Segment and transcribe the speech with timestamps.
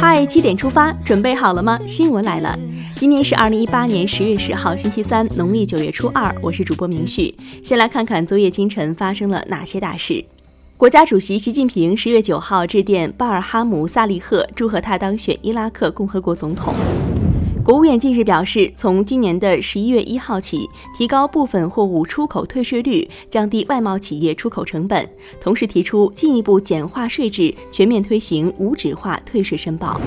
[0.00, 1.76] 嗨，七点出发，准备好了吗？
[1.86, 2.58] 新闻来了，
[2.96, 6.34] 今天是二零一八年十月十号，星期三，农历九月初二。
[6.42, 10.24] 我是主播明旭，先来看看昨夜今晨发生了哪些大事。
[10.78, 16.72] 国家主席习近平十月九号致电巴尔哈姆·萨利赫，祝贺他当选伊拉克共和国总统。
[17.68, 25.06] 国务院近日表示，从今年的十一月一号起，提高部分货物出口退税率，降低外贸企业出口成本，
[25.38, 30.00] 同时提出进一步简化税制，全面推行无纸化退税申报。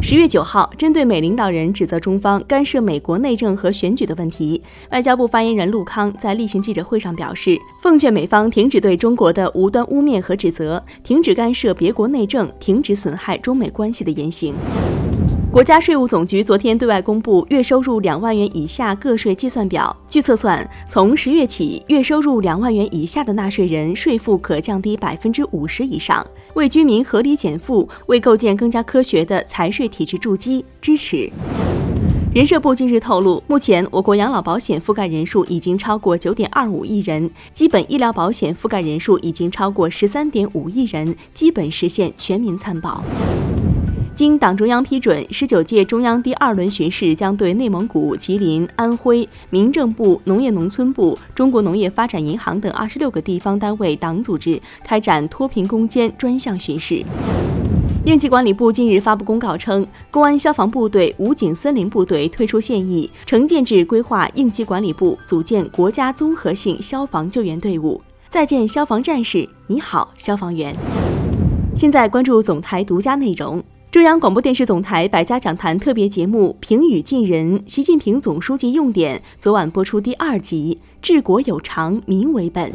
[0.00, 14.54] 十月九号，针对美领导人指责中方干涉美国内政和选举的问题，外交部发言人陆康在例行记者会上表示，奉劝美方停止对中国的无端污蔑和指责，停止干涉别国内政，停止损害中美关系的言行。
[15.58, 19.94] 国家税务总局昨天对外公布月收入两万元以下个税计算表。
[20.08, 31.28] 据测算，从十月起，月收入两万元以下的纳税人税负可降低百分之五十以上，为居民合理减负，为构建更加科学的财税体制筑基支持。
[32.32, 43.02] 人社部近日透露，目前我国养老保险覆盖人数已经超过九点二五亿人，基本医疗保险覆盖人数已经超过十三点五亿人，基本实现全民参保。
[44.18, 57.04] 经党中央批准，十九届中央第二轮巡视将对内蒙古、吉林、安徽民政部、农业农村部、中国农业发展银行等二十六个地方单位党组织开展脱贫攻坚专项巡视。
[58.06, 68.02] 应急管理部近日发布公告称，公安消防部队、武警森林部队退出现役，城建制规划应急管理部组建国家综合性消防救援队伍。
[68.28, 70.74] 再见消防战士，你好消防员。
[71.76, 73.62] 现在关注总台独家内容。
[73.90, 82.70] 中央广播电视总台百家讲坛特别节目《平语近人》，习近平总书记用典昨晚播出第二集，治国有常，民为本。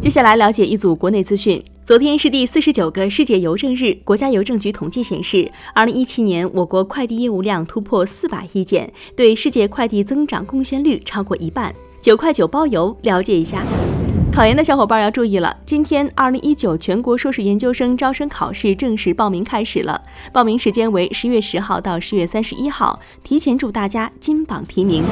[0.00, 1.62] 接下来了解一组国内资讯。
[1.84, 11.74] 昨天是第四十九个世界邮政日，国家邮政局统计显示，二零一七年我国快递业务量突破四百亿件，对世界快递增长贡献率超过一半。
[12.00, 13.62] 九块九包邮，了解一下。
[14.36, 25.02] 考研的小伙伴要注意了，今天二零一九全国硕士研究生招生考试正式报名开始了，报名时间为十月十号到十月三十一号，提前祝大家金榜题名。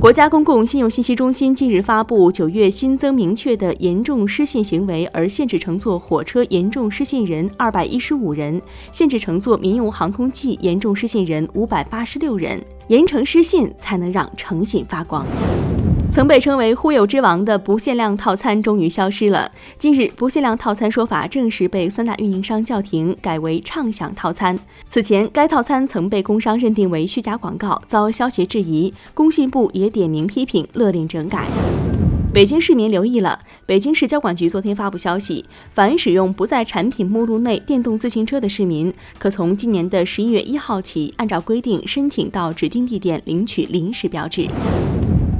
[0.00, 8.60] 国家公共信用信息中心近日发布，九月新增明确的严重失信行为而限制乘坐火车严重失信人二百一十五人，
[8.90, 15.24] 限制乘坐民用航空器严重失信人五百八十六人，严惩失信才能让诚信发光。
[16.12, 19.48] 曾被称为“忽悠之王”的不限量套餐终于消失了。
[19.78, 24.58] 近日，不限量套餐说法正式被三大运营商叫停，改为畅享套餐。
[24.88, 31.46] 此前，该套餐曾被工商认定为虚假广告，遭消协质疑，工信部也点名批评，勒令整改。
[32.34, 44.48] 北京市民留意了，北京市交管局昨天发布消息，凡使用不在产品目录内电动自行车的市民，可从今年的十一月一号起，按照规定申请到指定地点领取临时标志。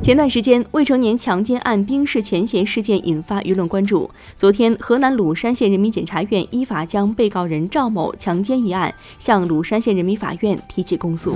[0.03, 4.11] 前段时间，未成年强奸案冰释前嫌事件引发舆论关注。
[4.39, 11.35] 昨天，河南鲁山县人民检察院依法将被告人赵某强奸一案向鲁山县人民法院提起公诉。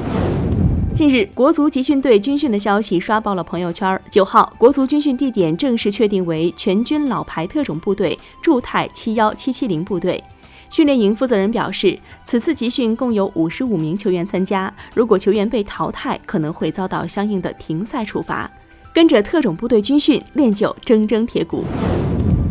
[0.94, 4.00] 近日，国足集训队军训的消息刷爆了朋友圈。
[4.10, 10.24] 九号，国足军训地点正式确定为全军老牌特种部队驻泰七幺七七零部队。
[10.74, 18.50] 训练营负责人表示，此次集训共有五十五名球员参加，如果球员被淘汰，可能会遭到相应的停赛处罚。
[18.92, 21.64] 跟着特种部队军训，练就铮铮铁骨。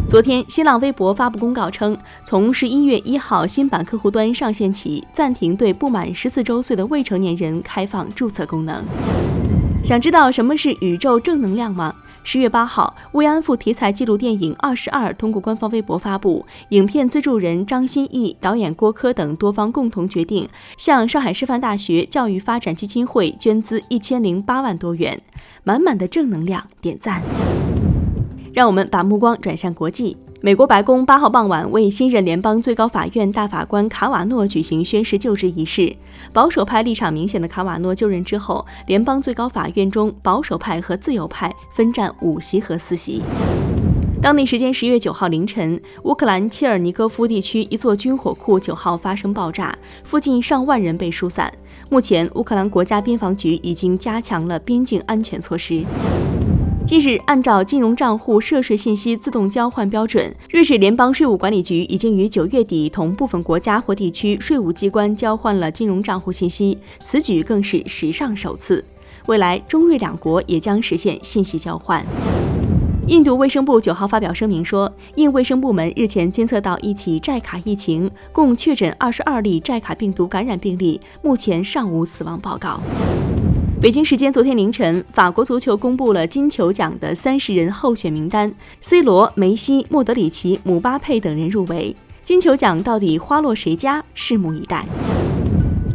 [0.08, 8.86] 昨天，新浪微博发布公告称，从十一月一号新版客户端上线起，暂停对不满十四周岁的未成年人开放注册功能。
[9.84, 11.94] 想知道什么是宇宙正能量吗？
[12.26, 20.48] 十月八号，慰安妇题材纪录电影《二十二》通过官方微博发布，影片资助人张歆艺、导演郭柯等多方共同决定，
[20.78, 25.22] 向上海师范大学教育发展基金会捐资一千零八万多元，
[25.66, 27.22] 满满的正能量，点赞！
[28.54, 30.16] 让我们把目光转向国际。
[30.46, 35.96] 美国白宫八号傍晚为新任联邦最高法院大法官卡瓦诺举行宣誓就职仪式。
[36.34, 43.22] 保守派立场明显的卡瓦诺就任之后，联邦最高法院中保守派和自由派分占五席和四席。
[44.22, 49.74] 当地时间十月九号凌晨，乌克兰切尔尼戈夫地区一座军火库九号发生爆炸，
[50.04, 51.50] 附近上万人被疏散。
[51.90, 55.86] 目前，乌克兰国家边防局已经加强了边境安全措施。
[56.86, 68.84] 近日，按照金融账户涉税信息自动交换标准，瑞士联邦税务管理局已经于九月底同部分国家或地区税务机关交换了金融账户信息，此举更是史上首次。
[69.28, 72.06] 未来，中瑞两国也将实现信息交换。
[73.08, 82.82] 印度卫生部九号发表声明说，印卫生部门日前监测到一起寨卡疫情，共确诊二十二例寨卡病毒感染病例，目前尚无死亡报告。
[83.84, 88.50] 北京时间昨天凌晨，法国足球公布了金球奖的三十人候选名单
[88.80, 91.94] ，C 罗、梅西、莫德里奇、姆巴佩等人入围。
[92.24, 94.02] 金球奖到底花落谁家？
[94.16, 94.86] 拭目以待。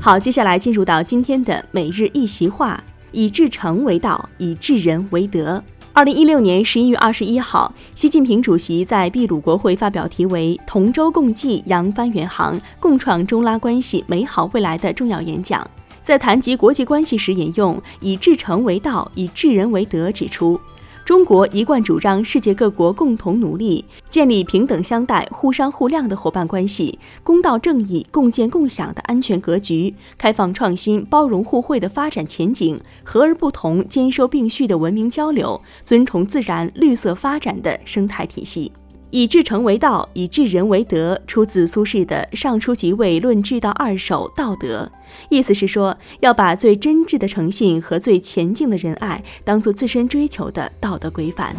[0.02, 5.64] 好，接下来进入到今天的每日一席话：以至诚为道，以治人为德。
[5.94, 15.66] 二零一六年十一月二十一号，习近平主席在秘鲁国会发表题为“同舟共济，扬帆远航，共创中拉关系美好未来”的重要演讲。
[16.08, 20.58] 在谈及国际关系时，引用“以至诚为道，以治人为德”，指出
[21.04, 38.72] 中国一贯主张世界各国共同努力，建立平等相待、互商互谅的伙伴关系，公道正义、共建共享的安全格局，开放创新、包容互惠的发展前景，和而不同、兼收并蓄的文明交流，尊崇自然、绿色发展的生态体系。
[39.10, 44.90] 以至诚为道，以至人为德，出自苏轼的《上书即位论治道二首·道德》。
[45.30, 51.56] 意思是说，要把最真挚的诚信和最前进的仁爱当做自身追求的道德规范。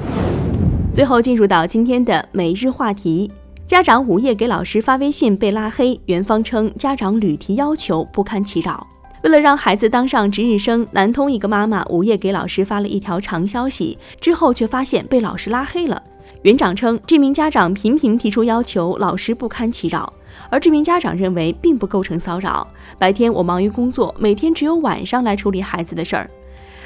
[0.93, 3.31] 最后进入到今天的每日话题：
[3.65, 8.85] 家长午夜给老师发微信被拉黑，园方称家长屡提要求不堪其扰。
[9.23, 16.01] 为了让孩子当上值日生，南通一个妈妈午夜给老师发了一条长消息，之后却发现被老师拉黑了。
[16.43, 20.13] 园长称，这名家长频频提出要求，老师不堪其扰。
[20.49, 22.65] 而这名家长认为，并不构成骚扰。
[22.97, 26.31] 白天我忙于工作，每天只有晚上来处理孩子的事儿。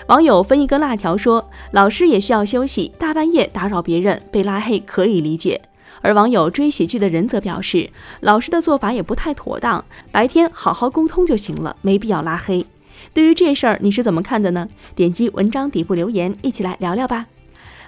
[0.08, 5.62] 网友分一根辣条说，老师也需要休息，大半夜打扰别人被拉黑可以理解。
[6.02, 7.92] 而网友追喜剧的人则表示，
[8.22, 12.66] 老师的做法也不太妥当，白天好好沟通就行了，没必要拉黑。
[13.14, 14.68] 对于这事儿，你是怎么看的呢？
[14.96, 17.28] 点击文章底部留言，一起来聊聊吧。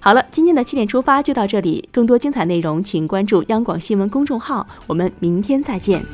[0.06, 1.90] 好了，今天的七点出发就到这里。
[1.92, 4.68] 更多精彩内容，请关注央广新闻公众号。
[4.86, 6.06] 我们明天再见。